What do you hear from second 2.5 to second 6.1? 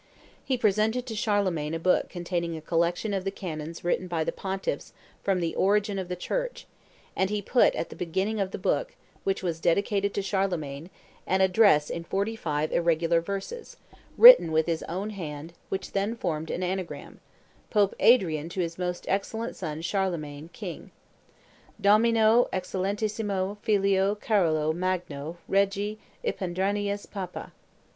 a collection of the canons written by the pontiffs from the origin of